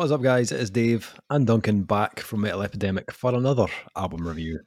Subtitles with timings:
[0.00, 0.50] What is up, guys?
[0.50, 4.60] It is Dave and Duncan back from Metal Epidemic for another album review.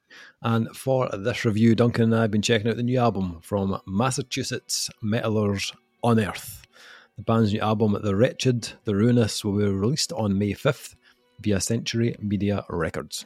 [0.44, 3.82] And for this review, Duncan and I have been checking out the new album from
[3.88, 5.74] Massachusetts Metalers
[6.04, 6.68] Unearth.
[7.18, 10.94] The band's new album, The Wretched, The Ruinous, will be released on May 5th
[11.40, 13.26] via Century Media Records.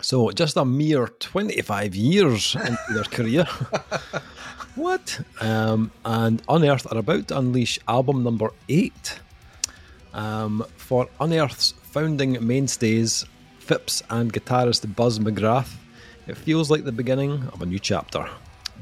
[0.00, 3.46] So, just a mere 25 years into their career.
[4.76, 5.20] what?
[5.40, 9.18] Um, and Unearth are about to unleash album number 8
[10.14, 13.24] um, for Unearth's founding mainstays,
[13.58, 15.74] Phipps and guitarist Buzz McGrath,
[16.26, 18.28] it feels like the beginning of a new chapter.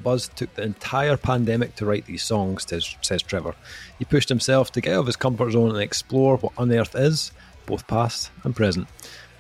[0.03, 2.67] Buzz took the entire pandemic to write these songs,
[3.03, 3.55] says Trevor.
[3.99, 7.33] He pushed himself to get out of his comfort zone and explore what Unearth is,
[7.67, 8.89] both past and present.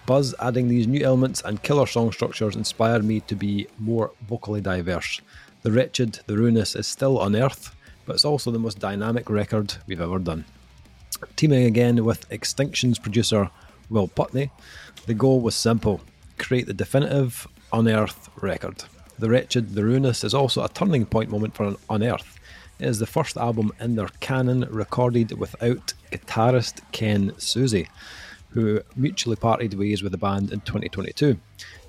[0.06, 4.60] Buzz adding these new elements and killer song structures inspired me to be more vocally
[4.60, 5.20] diverse.
[5.62, 7.74] The Wretched, The Ruinous is still Unearth,
[8.06, 10.44] but it's also the most dynamic record we've ever done.
[11.36, 13.50] Teaming again with Extinction's producer
[13.90, 14.50] Will Putney,
[15.06, 16.00] the goal was simple
[16.38, 18.84] create the definitive Unearth record.
[19.18, 22.38] The Wretched, The Ruinous is also a turning point moment for Unearth.
[22.78, 27.88] It is the first album in their canon recorded without guitarist Ken Susi,
[28.50, 31.38] who mutually parted ways with the band in 2022.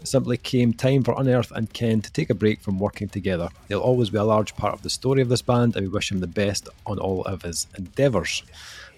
[0.03, 3.49] Simply came time for Unearth and Ken to take a break from working together.
[3.67, 6.11] He'll always be a large part of the story of this band, and we wish
[6.11, 8.43] him the best on all of his endeavours.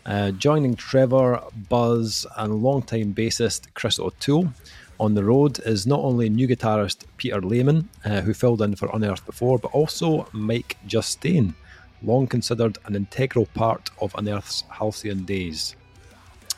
[0.06, 4.54] Uh, joining Trevor, Buzz, and longtime bassist Chris O'Toole
[5.00, 8.90] on the road is not only new guitarist Peter Lehman, uh, who filled in for
[8.94, 11.56] Unearth before, but also Mike Justian,
[12.04, 15.76] long considered an integral part of Unearth's halcyon days.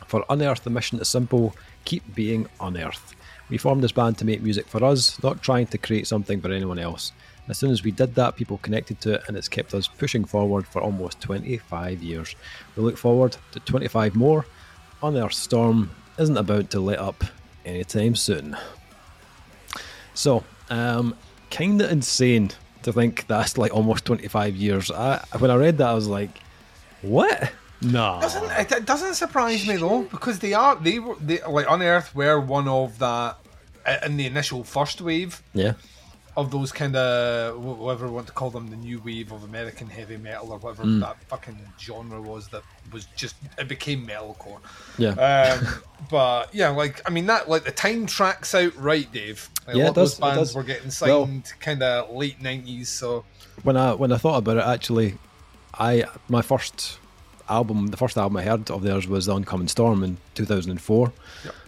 [0.08, 1.56] For Unearth, the mission is simple
[1.86, 3.16] keep being Unearth.
[3.54, 6.52] We formed this band to make music for us, not trying to create something for
[6.52, 7.12] anyone else.
[7.48, 10.26] As soon as we did that, people connected to it, and it's kept us pushing
[10.26, 12.36] forward for almost 25 years.
[12.76, 14.48] We look forward to 25 more.
[15.04, 17.26] Unearth Storm isn't about to let up
[17.64, 18.58] anytime soon.
[20.16, 21.16] So, um,
[21.52, 22.50] kind of insane
[22.82, 24.90] to think that's like almost 25 years.
[24.90, 26.40] I, when I read that, I was like,
[27.04, 27.52] what?
[27.84, 32.16] No, doesn't it doesn't surprise me though because they are they were they like Unearth
[32.16, 33.38] were one of that
[34.06, 35.42] in the initial first wave.
[35.54, 35.74] Yeah,
[36.36, 39.88] of those kind of whatever you want to call them, the new wave of American
[39.88, 41.00] heavy metal or whatever mm.
[41.00, 44.60] that fucking genre was that was just it became metalcore.
[44.98, 45.12] Yeah.
[45.12, 45.68] Um,
[46.10, 49.50] but yeah, like I mean that like the time tracks out right, Dave.
[49.68, 52.90] Like, yeah, those bands were getting signed well, kind of late nineties.
[52.90, 53.26] So
[53.62, 55.16] when I when I thought about it, actually,
[55.74, 56.98] I my first
[57.50, 60.72] album, the first album I heard of theirs was The Oncoming Storm in two thousand
[60.72, 61.14] and four.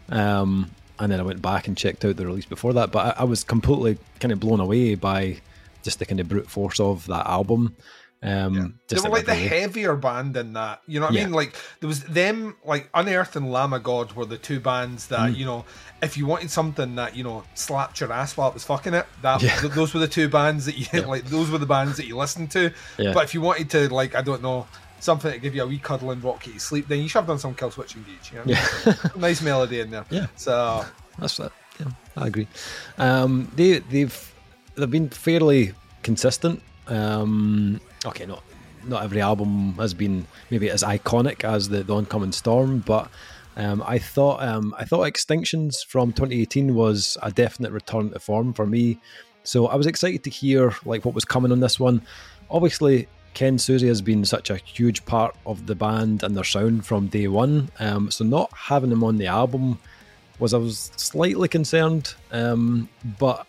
[0.09, 2.91] Um, and then I went back and checked out the release before that.
[2.91, 5.41] But I, I, was completely kind of blown away by
[5.83, 7.75] just the kind of brute force of that album.
[8.23, 8.67] Um, yeah.
[8.87, 11.21] They were like the heavier band in that, you know what yeah.
[11.21, 11.33] I mean?
[11.33, 15.31] Like there was them, like Unearth and Lamb of God were the two bands that
[15.31, 15.35] mm.
[15.35, 15.63] you know,
[16.01, 19.05] if you wanted something that you know slapped your ass while it was fucking it,
[19.21, 19.59] that yeah.
[19.59, 21.25] th- those were the two bands that you like.
[21.25, 22.71] Those were the bands that you listened to.
[22.97, 24.65] But if you wanted to, like, I don't know,
[25.05, 27.19] something to give you a wee cuddle and rock you to sleep, then you should
[27.19, 28.31] have done some Killswitch Engage.
[28.31, 28.43] You know?
[28.45, 29.09] Yeah.
[29.15, 30.05] nice melody in there.
[30.09, 30.27] Yeah.
[30.35, 30.85] So
[31.19, 31.51] that's that.
[31.79, 32.47] Yeah, I agree.
[32.97, 34.33] Um, they they've
[34.75, 35.73] they've been fairly
[36.03, 36.61] consistent.
[36.87, 38.43] Um, okay, not
[38.83, 43.09] not every album has been maybe as iconic as the, the oncoming storm, but
[43.57, 48.53] um, I thought um, I thought Extinctions from 2018 was a definite return to form
[48.53, 48.99] for me.
[49.43, 52.01] So I was excited to hear like what was coming on this one.
[52.49, 56.85] Obviously, Ken Susi has been such a huge part of the band and their sound
[56.85, 57.69] from day one.
[57.79, 59.77] Um, so not having him on the album
[60.39, 63.45] was I was slightly concerned, um, but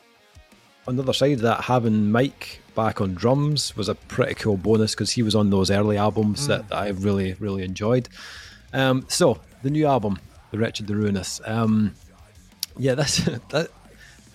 [0.86, 4.56] on the other side of that, having Mike back on drums was a pretty cool
[4.56, 6.48] bonus because he was on those early albums mm.
[6.48, 8.08] that, that, I really really enjoyed.
[8.72, 10.18] Um, so the new album,
[10.50, 11.40] The Wretched, The Ruinous.
[11.44, 11.94] Um,
[12.76, 13.18] yeah, this
[13.50, 13.70] that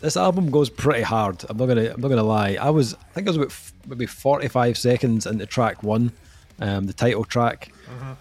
[0.01, 1.43] this album goes pretty hard.
[1.47, 2.57] I'm not gonna I'm not gonna lie.
[2.59, 6.11] I was I think I was about f- maybe 45 seconds into track one,
[6.59, 8.11] um, the title track, mm-hmm.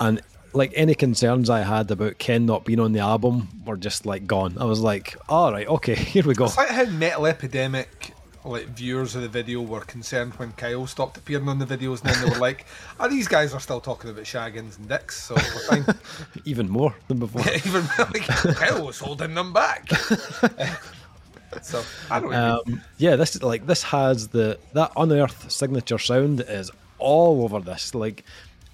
[0.00, 0.22] and
[0.52, 4.26] like any concerns I had about Ken not being on the album were just like
[4.26, 4.56] gone.
[4.58, 6.46] I was like, all right, okay, here we go.
[6.46, 11.16] It's like how Metal Epidemic like viewers of the video were concerned when Kyle stopped
[11.16, 12.66] appearing on the videos, and then they were like,
[12.98, 15.98] "Oh, these guys are still talking about shaggins and dicks, so we're fine."
[16.44, 17.42] even more than before.
[17.52, 18.22] Even like
[18.56, 19.90] Kyle was holding them back.
[21.62, 22.34] So I don't.
[22.34, 27.94] Um, yeah, this like this has the that unearthed signature sound is all over this.
[27.94, 28.24] Like,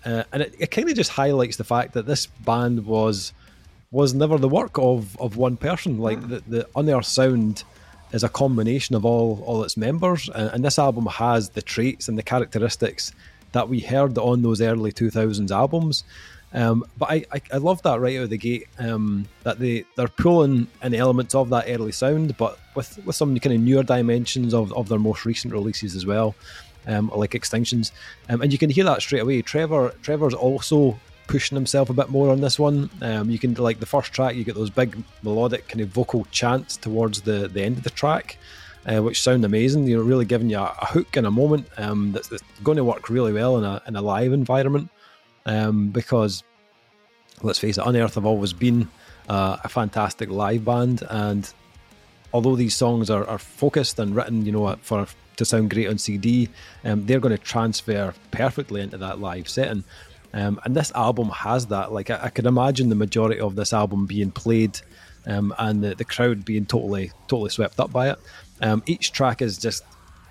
[0.04, 3.32] uh, and it, it kind of just highlights the fact that this band was
[3.90, 5.98] was never the work of of one person.
[5.98, 6.28] Like mm.
[6.28, 7.64] the the unearthed sound
[8.12, 12.08] is a combination of all all its members, and, and this album has the traits
[12.08, 13.12] and the characteristics
[13.52, 16.04] that we heard on those early two thousands albums.
[16.54, 19.84] Um, but I, I, I love that right out of the gate um, that they
[19.96, 23.82] they're pulling in elements of that early sound, but with with some kind of newer
[23.82, 26.36] dimensions of, of their most recent releases as well,
[26.86, 27.90] um, like Extinctions,
[28.28, 29.42] um, and you can hear that straight away.
[29.42, 32.88] Trevor Trevor's also pushing himself a bit more on this one.
[33.02, 36.24] Um, you can like the first track, you get those big melodic kind of vocal
[36.30, 38.38] chants towards the the end of the track.
[38.86, 39.86] Uh, which sound amazing.
[39.86, 42.76] You know, really giving you a, a hook in a moment um, that's, that's, going
[42.76, 44.90] to work really well in a in a live environment
[45.46, 46.43] um, because
[47.43, 48.88] let's face it, Unearth have always been
[49.29, 51.52] uh, a fantastic live band, and
[52.32, 55.06] although these songs are, are focused and written, you know, for
[55.37, 56.49] to sound great on CD,
[56.85, 59.82] um, they're going to transfer perfectly into that live setting.
[60.32, 61.93] Um, and this album has that.
[61.93, 64.81] Like I, I, could imagine the majority of this album being played,
[65.26, 68.19] um, and the, the crowd being totally totally swept up by it.
[68.61, 69.85] Um, each track is just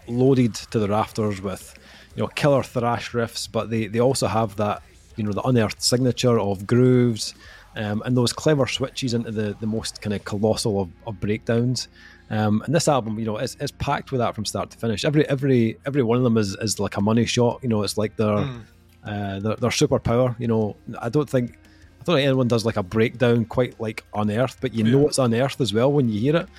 [0.08, 1.74] loaded to the rafters with
[2.16, 4.82] you know killer thrash riffs, but they, they also have that
[5.16, 7.34] you know the unearthed signature of grooves
[7.76, 11.88] um, and those clever switches into the, the most kind of colossal of, of breakdowns.
[12.30, 15.06] Um, and this album, you know, is, is packed with that from start to finish.
[15.06, 17.60] Every every every one of them is, is like a money shot.
[17.62, 18.62] You know, it's like their mm.
[19.04, 20.40] uh, their, their superpower.
[20.40, 24.04] You know, I don't think I don't think anyone does like a breakdown quite like
[24.14, 24.92] Unearth, but you yeah.
[24.92, 26.50] know it's Unearth as well when you hear it.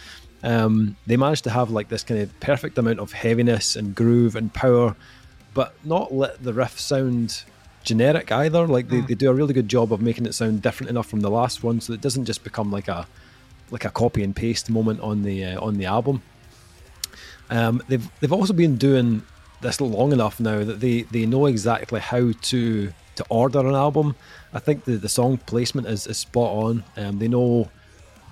[0.42, 4.36] Um, they managed to have like this kind of perfect amount of heaviness and groove
[4.36, 4.94] and power,
[5.54, 7.44] but not let the riff sound
[7.84, 8.66] generic either.
[8.66, 9.06] Like they, mm.
[9.06, 11.62] they do a really good job of making it sound different enough from the last
[11.62, 13.06] one, so it doesn't just become like a
[13.70, 16.22] like a copy and paste moment on the uh, on the album.
[17.50, 19.22] Um, they've they've also been doing
[19.60, 24.16] this long enough now that they they know exactly how to to order an album.
[24.52, 26.84] I think the, the song placement is, is spot on.
[26.96, 27.70] Um, they know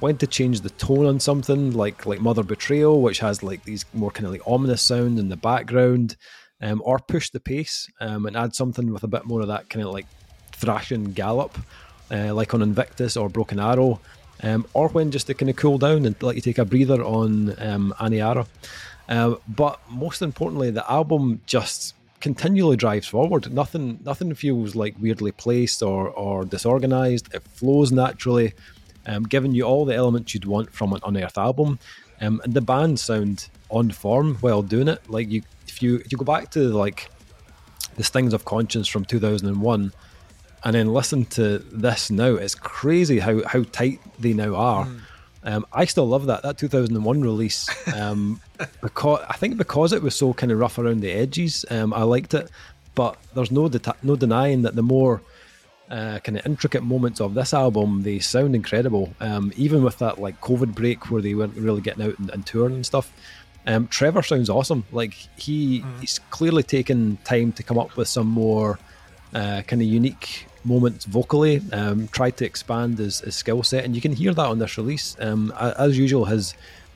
[0.01, 3.85] when to change the tone on something like like Mother Betrayal, which has like these
[3.93, 6.17] more kind of like ominous sound in the background
[6.63, 9.69] um, or push the pace um, and add something with a bit more of that
[9.69, 10.07] kind of like
[10.53, 11.59] thrashing gallop,
[12.11, 14.01] uh, like on Invictus or Broken Arrow,
[14.43, 17.03] um, or when just to kind of cool down and let you take a breather
[17.03, 18.47] on um, Aniara.
[19.09, 23.53] Uh, but most importantly, the album just continually drives forward.
[23.53, 27.35] Nothing, nothing feels like weirdly placed or or disorganized.
[27.35, 28.55] It flows naturally,
[29.07, 31.79] um, giving you all the elements you'd want from an unearthed album.
[32.21, 35.11] Um, and the band sound on form while doing it.
[35.11, 35.43] Like you,
[35.73, 37.11] if you if you go back to like
[37.97, 39.93] the Stings of Conscience from 2001
[40.65, 44.87] and then listen to this now, it's crazy how how tight they now are.
[44.87, 45.01] Mm.
[45.45, 48.41] Um, I still love that that 2001 release um,
[48.81, 52.03] because I think because it was so kind of rough around the edges, um, I
[52.03, 52.51] liked it.
[52.95, 55.23] But there's no de- no denying that the more
[55.91, 59.15] uh, kind of intricate moments of this album, they sound incredible.
[59.21, 62.47] Um, even with that like COVID break where they weren't really getting out and, and
[62.47, 63.11] touring and stuff,
[63.67, 64.85] um, Trevor sounds awesome.
[64.93, 66.01] Like he mm.
[66.01, 68.79] he's clearly taken time to come up with some more
[69.35, 71.63] uh, kind of unique moments vocally.
[71.73, 74.77] Um, tried to expand his, his skill set, and you can hear that on this
[74.77, 75.17] release.
[75.21, 76.55] Um, as usual, his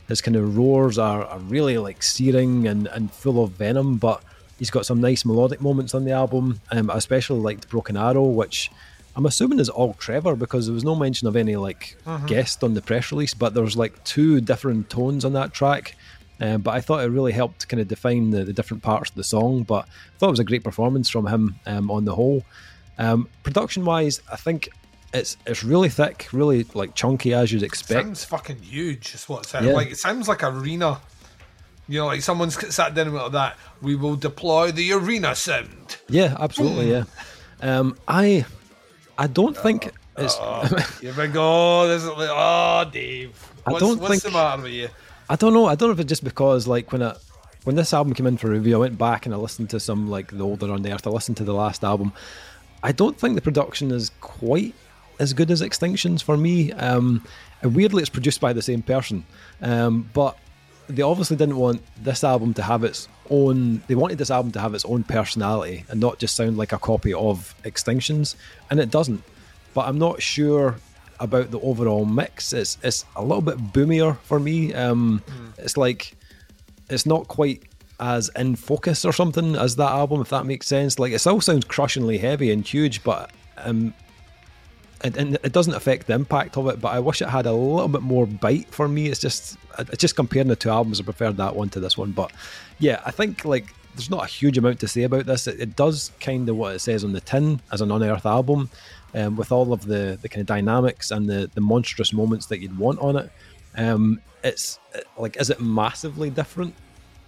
[0.08, 4.22] his kind of roars are, are really like searing and, and full of venom, but
[4.58, 6.60] he's got some nice melodic moments on the album.
[6.70, 8.70] Um, especially like the Broken Arrow, which
[9.16, 12.26] I'm assuming is all Trevor because there was no mention of any like mm-hmm.
[12.26, 15.96] guest on the press release, but there's like two different tones on that track.
[16.40, 19.16] Um, but I thought it really helped kind of define the, the, different parts of
[19.16, 19.62] the song.
[19.62, 22.44] But I thought it was a great performance from him um, on the whole.
[22.98, 24.68] Um, production wise, I think
[25.14, 28.04] it's it's really thick, really like chunky as you'd expect.
[28.04, 29.14] Sounds fucking huge.
[29.14, 29.72] Is what it sounds yeah.
[29.72, 29.90] like.
[29.90, 31.00] It sounds like arena.
[31.88, 33.56] You know, like someone's sat down with that.
[33.80, 35.98] We will deploy the arena sound.
[36.08, 36.90] Yeah, absolutely.
[36.90, 37.04] yeah.
[37.60, 38.44] Um, I
[39.16, 40.36] I don't think it's.
[40.40, 40.66] Oh,
[41.00, 41.88] here we go.
[41.88, 43.30] This is, oh, Dave.
[43.64, 44.88] What's, I don't what's think, the matter with you?
[45.28, 45.66] I don't know.
[45.66, 47.16] I don't know if it's just because like when I
[47.64, 50.08] when this album came in for review, I went back and I listened to some
[50.08, 51.06] like the older Unearthed.
[51.06, 52.12] I listened to the last album.
[52.82, 54.74] I don't think the production is quite
[55.18, 56.72] as good as Extinctions for me.
[56.72, 57.24] Um,
[57.62, 59.24] and weirdly, it's produced by the same person,
[59.62, 60.38] um, but
[60.88, 63.82] they obviously didn't want this album to have its own.
[63.88, 66.78] They wanted this album to have its own personality and not just sound like a
[66.78, 68.36] copy of Extinctions,
[68.70, 69.24] and it doesn't.
[69.74, 70.76] But I'm not sure
[71.20, 72.52] about the overall mix.
[72.52, 74.74] It's it's a little bit boomier for me.
[74.74, 75.58] Um, mm.
[75.58, 76.14] It's like
[76.90, 77.62] it's not quite
[77.98, 80.98] as in focus or something as that album, if that makes sense.
[80.98, 83.94] Like it still sounds crushingly heavy and huge, but um,
[85.02, 86.80] and, and it doesn't affect the impact of it.
[86.80, 89.06] But I wish it had a little bit more bite for me.
[89.06, 91.00] It's just it's just comparing the two albums.
[91.00, 92.32] I preferred that one to this one, but
[92.78, 95.46] yeah, I think like there's not a huge amount to say about this.
[95.46, 98.70] It, it does kind of what it says on the tin as an unearthed album
[99.14, 102.60] um, with all of the, the kind of dynamics and the, the monstrous moments that
[102.60, 103.30] you'd want on it.
[103.76, 104.78] Um, it's
[105.18, 106.74] like, is it massively different?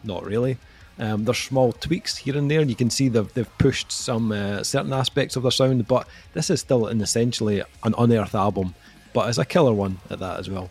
[0.04, 0.58] Not really.
[0.98, 4.32] Um, there's small tweaks here and there, and you can see they've, they've pushed some
[4.32, 8.74] uh, certain aspects of their sound, but this is still an essentially an unearthed album,
[9.12, 10.70] but it's a killer one at that as well.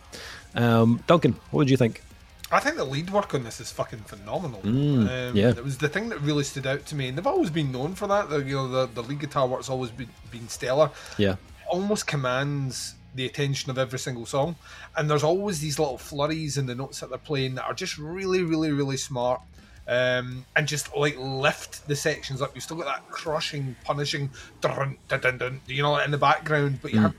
[0.54, 2.02] Um, Duncan, what did you think?
[2.50, 4.60] I think the lead work on this is fucking phenomenal.
[4.62, 7.26] Mm, um, yeah, it was the thing that really stood out to me, and they've
[7.26, 8.30] always been known for that.
[8.30, 10.90] The, you know, the, the lead guitar work's always been, been stellar.
[11.18, 11.36] Yeah,
[11.68, 14.56] almost commands the attention of every single song,
[14.96, 17.98] and there's always these little flurries in the notes that they're playing that are just
[17.98, 19.40] really, really, really smart.
[19.86, 22.54] Um, and just like lift the sections up.
[22.54, 24.28] You've still got that crushing, punishing,
[24.60, 27.04] dun, dun, dun, you know, in the background, but you mm.
[27.04, 27.14] have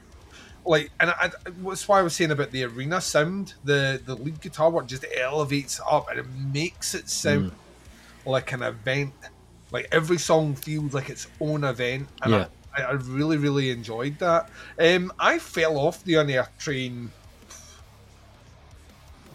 [0.70, 1.32] like, and I,
[1.64, 3.56] that's why I was saying about the arena sound.
[3.64, 8.30] The the lead guitar work just elevates up and it makes it sound mm.
[8.30, 9.14] like an event.
[9.72, 12.46] Like every song feels like its own event, and yeah.
[12.78, 14.52] I, I really really enjoyed that.
[14.80, 17.12] Um, I fell off the Unearth train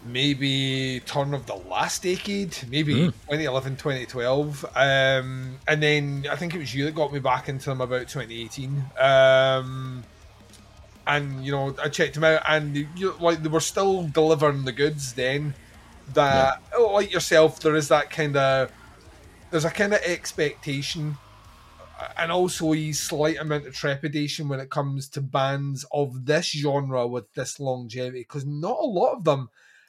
[0.07, 3.07] maybe turn of the last decade, maybe mm.
[3.07, 4.65] 2011, 2012.
[4.77, 8.07] Um, and then I think it was you that got me back into them about
[8.07, 8.85] 2018.
[9.01, 10.05] Um,
[11.07, 14.73] and you know I checked them out, and you like they were still delivering the
[14.73, 15.55] goods then.
[16.13, 16.79] That yeah.
[16.79, 18.71] Oh, like yourself, there is that kind of
[19.51, 21.17] there's a kind of expectation,
[22.17, 27.07] and also a slight amount of trepidation when it comes to bands of this genre
[27.07, 29.49] with this longevity, because not a lot of them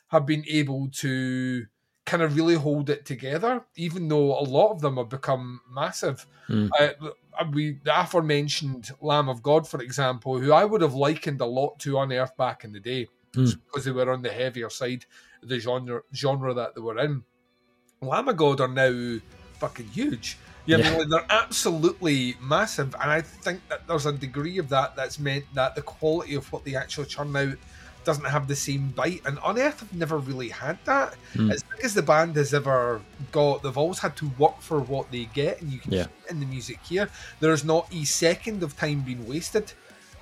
[0.10, 1.66] have been able to
[2.06, 6.26] kind of really hold it together, even though a lot of them have become massive.
[6.48, 6.70] Mm.
[6.80, 7.12] Uh,
[7.52, 11.80] we the aforementioned Lamb of God, for example, who I would have likened a lot
[11.80, 13.58] to Unearth back in the day, mm.
[13.66, 15.06] because they were on the heavier side
[15.42, 17.24] of the genre genre that they were in.
[18.02, 19.20] Lamb of God are now
[19.60, 20.38] fucking huge.
[20.66, 20.90] You yeah.
[20.90, 25.20] I mean, they're absolutely massive, and I think that there's a degree of that that's
[25.20, 27.58] meant that the quality of what they actually churn out
[28.06, 29.22] doesn't have the same bite.
[29.26, 31.16] And Unearth have never really had that.
[31.34, 31.52] Mm.
[31.52, 35.12] As big as the band has ever got, they've always had to work for what
[35.12, 36.08] they get, and you can yeah.
[36.30, 37.10] in the music here.
[37.40, 39.74] There is not a second of time being wasted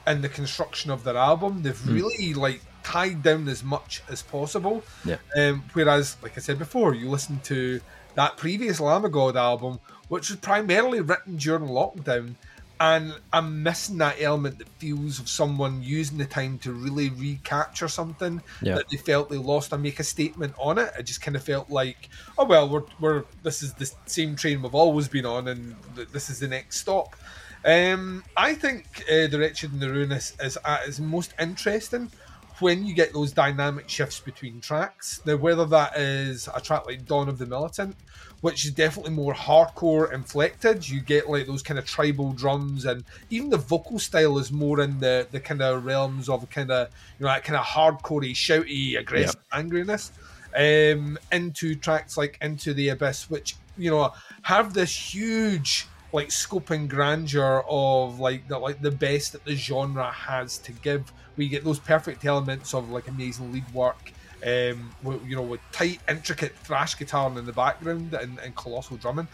[0.07, 1.61] in the construction of their album.
[1.61, 1.93] They've mm.
[1.93, 4.83] really like tied down as much as possible.
[5.05, 5.17] Yeah.
[5.35, 7.79] Um, whereas, like I said before, you listen to
[8.15, 12.35] that previous Lamb of God album, which was primarily written during lockdown
[12.83, 17.87] and I'm missing that element that feels of someone using the time to really recapture
[17.87, 18.75] something yeah.
[18.75, 20.91] that they felt they lost and make a statement on it.
[20.99, 24.61] It just kind of felt like, oh well, we're, we're this is the same train
[24.61, 25.77] we've always been on, and
[26.11, 27.15] this is the next stop.
[27.63, 32.11] Um, I think uh, the Wretched and the Ruinous is at its most interesting
[32.59, 35.21] when you get those dynamic shifts between tracks.
[35.25, 37.95] Now, whether that is a track like Dawn of the Militant,
[38.41, 40.87] which is definitely more hardcore inflected.
[40.87, 44.81] You get like those kind of tribal drums, and even the vocal style is more
[44.81, 48.31] in the the kind of realms of kind of you know that kind of hardcore,
[48.31, 49.65] shouty, aggressive yep.
[49.65, 50.11] angriness.
[50.55, 56.69] Um, into tracks like Into the Abyss, which you know have this huge like scope
[56.69, 61.11] and grandeur of like the like the best that the genre has to give.
[61.35, 64.11] We get those perfect elements of like amazing lead work
[64.45, 68.97] um, with, you know, with tight, intricate thrash guitar in the background and, and colossal
[68.97, 69.27] drumming.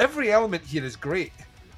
[0.00, 1.32] Every element here is great.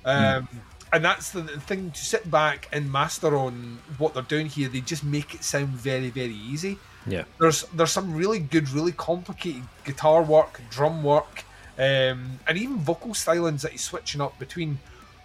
[0.05, 0.49] Um, mm.
[0.93, 4.69] And that's the, thing to sit back and master on what they're doing here.
[4.69, 6.79] They just make it sound very, very easy.
[7.07, 7.25] Yeah.
[7.41, 11.45] There's there's some really good, really complicated guitar work, drum work,
[11.79, 14.79] um, and even vocal stylings that he's switching up between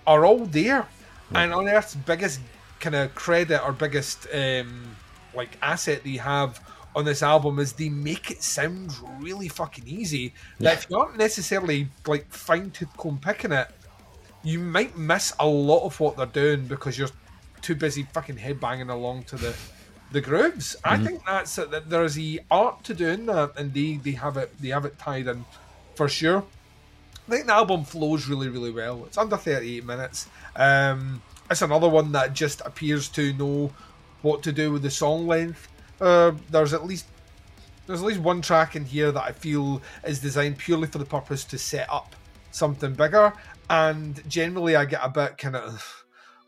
[0.08, 0.88] are all there.
[1.32, 2.40] And Unearth's biggest
[2.80, 4.96] kind of credit or biggest um,
[5.34, 6.60] like asset they have
[6.96, 10.34] on this album is they make it sound really fucking easy.
[10.58, 10.72] Yeah.
[10.72, 13.68] That if you aren't necessarily like fine tooth comb picking it,
[14.44, 17.10] you might miss a lot of what they're doing because you're
[17.62, 19.56] too busy fucking headbanging along to the
[20.12, 20.76] the grooves.
[20.84, 21.02] Mm-hmm.
[21.02, 24.38] I think that's it, that there's the art to doing that, and they they have
[24.38, 25.46] it they have it tied in
[25.96, 26.44] for sure.
[27.28, 29.06] I think the album flows really really well.
[29.06, 30.28] It's under 38 minutes.
[30.56, 33.72] Um, it's another one that just appears to know
[34.22, 35.68] what to do with the song length
[36.02, 37.06] uh, there's at least
[37.90, 41.06] there's at least one track in here that I feel is designed purely for the
[41.06, 42.16] purpose to set up
[42.52, 43.34] something bigger.
[43.68, 45.99] And generally, I get a bit kind of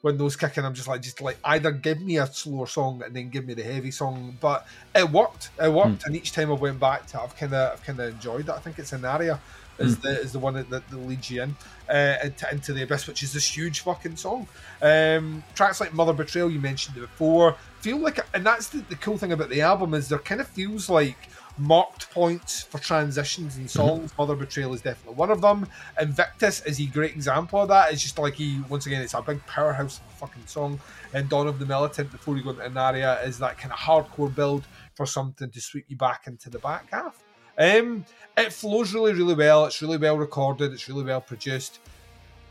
[0.02, 3.02] when those kick in, I'm just like, just like either give me a slower song
[3.06, 4.38] and then give me the heavy song.
[4.40, 4.66] But
[4.96, 5.50] it worked.
[5.62, 6.06] It worked, mm.
[6.06, 8.42] and each time I went back to it, I've kind of, I've kind of enjoyed
[8.42, 8.50] it.
[8.50, 9.40] I think it's Aniara
[9.80, 10.02] is mm.
[10.02, 11.56] the is the one that, that, leads you in
[11.90, 14.48] uh, into, into, the abyss, which is this huge fucking song.
[14.82, 18.96] Um, tracks like Mother Betrayal, you mentioned it before, feel like, and that's the, the
[18.96, 21.18] cool thing about the album is there kind of feels like
[21.58, 23.68] marked points for transitions mm-hmm.
[23.68, 24.14] songs.
[24.18, 25.68] Mother Betrayal is definitely one of them.
[26.00, 27.92] Invictus is a great example of that.
[27.92, 30.80] It's just like he, once again, it's a big powerhouse of a fucking song.
[31.14, 34.34] And Dawn of the Militant, before you go into Aniara, is that kind of hardcore
[34.34, 34.66] build
[34.96, 37.24] for something to sweep you back into the back half.
[37.58, 38.06] Um,
[38.38, 39.66] it flows really, really well.
[39.66, 40.72] It's really well recorded.
[40.72, 41.80] It's really well produced.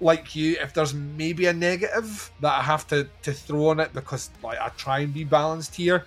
[0.00, 3.92] Like you, if there's maybe a negative that I have to, to throw on it
[3.92, 6.07] because like I try and be balanced here,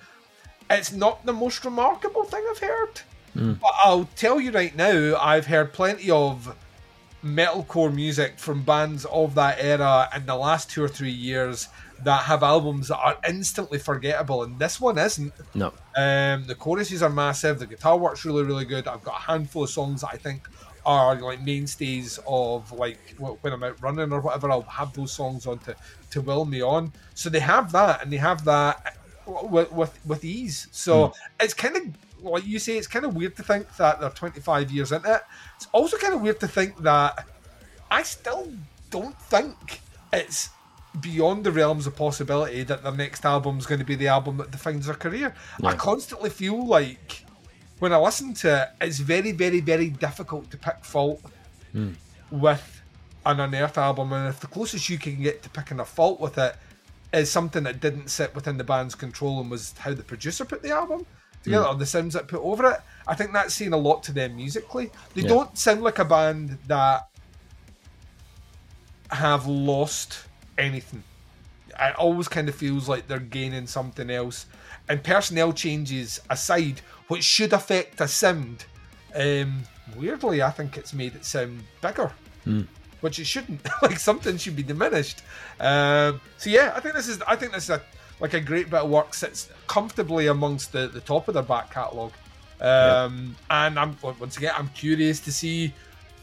[0.69, 3.01] it's not the most remarkable thing I've heard.
[3.35, 3.59] Mm.
[3.59, 6.55] But I'll tell you right now, I've heard plenty of
[7.23, 11.69] metalcore music from bands of that era in the last two or three years
[12.03, 15.33] that have albums that are instantly forgettable, and this one isn't.
[15.55, 15.67] No.
[15.95, 17.59] Um, the choruses are massive.
[17.59, 18.87] The guitar work's really, really good.
[18.87, 20.47] I've got a handful of songs that I think
[20.85, 24.51] are like mainstays of like when I'm out running or whatever.
[24.51, 25.75] I'll have those songs on to
[26.11, 26.91] to will me on.
[27.13, 30.67] So they have that, and they have that with with, with ease.
[30.71, 31.13] So mm.
[31.39, 31.83] it's kind of
[32.23, 32.77] like you say.
[32.77, 35.21] It's kind of weird to think that they're 25 years into it.
[35.55, 37.27] It's also kind of weird to think that
[37.91, 38.51] I still
[38.89, 40.49] don't think it's
[41.01, 44.37] beyond the realms of possibility that their next album is going to be the album
[44.37, 45.33] that defines their career.
[45.61, 45.69] Yeah.
[45.69, 47.25] I constantly feel like
[47.79, 51.21] when I listen to it, it's very, very, very difficult to pick fault
[51.73, 51.95] mm.
[52.31, 52.81] with
[53.25, 54.13] an Unearth album.
[54.13, 56.55] And if the closest you can get to picking a fault with it
[57.13, 60.63] is something that didn't sit within the band's control and was how the producer put
[60.63, 61.05] the album
[61.43, 61.73] together mm.
[61.73, 64.35] or the sounds that put over it, I think that's saying a lot to them
[64.35, 64.89] musically.
[65.13, 65.29] They yeah.
[65.29, 67.07] don't sound like a band that
[69.11, 70.25] have lost
[70.57, 71.03] anything.
[71.79, 74.45] It always kind of feels like they're gaining something else.
[74.89, 78.65] And personnel changes aside, which should affect a sound,
[79.15, 79.63] um,
[79.95, 82.11] weirdly, I think it's made it sound bigger,
[82.45, 82.67] mm.
[83.03, 83.61] Which it shouldn't.
[83.81, 85.23] like something should be diminished.
[85.59, 87.21] Um, so yeah, I think this is.
[87.23, 87.81] I think this is a
[88.19, 89.13] like a great bit of work.
[89.13, 92.13] Sits comfortably amongst the, the top of their back catalogue.
[92.61, 95.73] Um, And I'm once again, I'm curious to see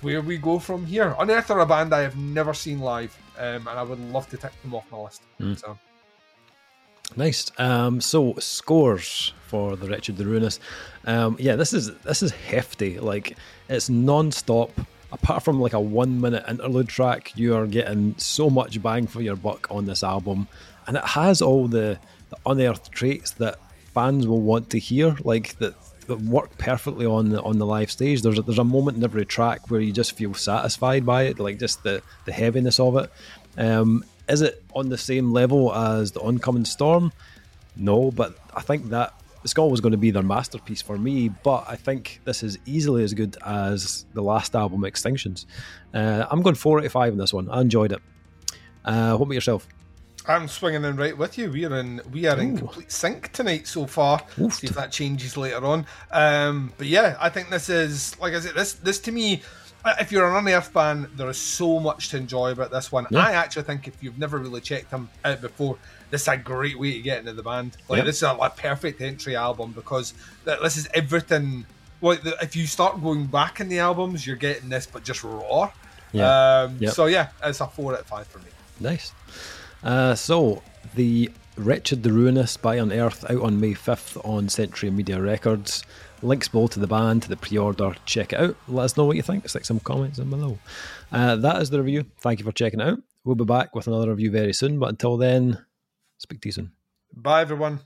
[0.00, 1.14] where we go from here.
[1.18, 4.38] Unearth are a band I have never seen live um, and I would love to
[4.38, 5.22] tick them off my list.
[5.38, 5.58] Mm.
[5.58, 5.78] So.
[7.16, 7.50] Nice.
[7.59, 10.61] Um, so scores for the Wretched the Ruinous.
[11.05, 12.98] Um, yeah, this is this is hefty.
[12.98, 13.37] Like
[13.68, 14.70] it's non-stop.
[15.12, 19.37] Apart from like a one-minute interlude track, you are getting so much bang for your
[19.37, 20.46] buck on this album,
[20.87, 21.99] and it has all the,
[22.31, 23.59] the unearthed traits that
[23.92, 25.16] fans will want to hear.
[25.25, 25.75] Like that
[26.07, 28.23] that work perfectly on the on the live stage.
[28.23, 31.38] There's a, there's a moment in every track where you just feel satisfied by it,
[31.38, 33.11] like just the the heaviness of it.
[33.57, 37.12] Um, is it on the same level as the oncoming storm?
[37.77, 41.29] No, but I think that the Skull was going to be their masterpiece for me.
[41.29, 45.46] But I think this is easily as good as the last album, Extinctions.
[45.94, 47.48] Uh, I'm going four out of five in this one.
[47.50, 48.00] I enjoyed it.
[48.85, 49.66] Uh, what about yourself?
[50.26, 51.50] I'm swinging in right with you.
[51.50, 52.40] We are in we are Ooh.
[52.40, 54.22] in complete sync tonight so far.
[54.38, 54.55] Oof.
[54.55, 55.87] See if that changes later on.
[56.11, 58.55] Um, but yeah, I think this is like I said.
[58.55, 59.42] This this to me,
[60.01, 63.07] if you're an Unearth fan, there is so much to enjoy about this one.
[63.11, 63.21] Yeah.
[63.21, 65.79] I actually think if you've never really checked them out before,
[66.11, 67.77] this is a great way to get into the band.
[67.88, 68.05] Like yeah.
[68.05, 70.14] this is a like, perfect entry album because
[70.45, 71.66] this is everything.
[72.03, 75.71] Like if you start going back in the albums, you're getting this, but just raw.
[76.12, 76.62] Yeah.
[76.62, 76.93] Um, yep.
[76.93, 78.47] So yeah, it's a four out of five for me.
[78.81, 79.12] Nice.
[79.83, 80.62] Uh, so,
[80.95, 85.85] the Wretched the Ruinous by Unearth out on May 5th on Century Media Records.
[86.22, 87.94] Links below to the band, to the pre order.
[88.04, 88.56] Check it out.
[88.68, 89.48] Let us know what you think.
[89.48, 90.59] Stick some comments in below.
[91.11, 92.04] Uh, that is the review.
[92.20, 92.98] Thank you for checking it out.
[93.24, 95.64] We'll be back with another review very soon, but until then,
[96.18, 96.72] speak to you soon.
[97.14, 97.80] Bye, everyone.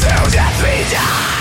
[0.00, 1.37] Till death we die!